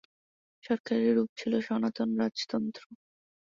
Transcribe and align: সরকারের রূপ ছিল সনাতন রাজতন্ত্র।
সরকারের 0.63 1.11
রূপ 1.17 1.29
ছিল 1.39 1.53
সনাতন 1.67 2.09
রাজতন্ত্র। 2.19 2.83